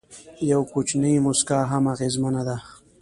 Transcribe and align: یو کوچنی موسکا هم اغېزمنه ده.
یو 0.51 0.61
کوچنی 0.71 1.13
موسکا 1.25 1.59
هم 1.71 1.83
اغېزمنه 1.93 2.41
ده. 2.47 2.57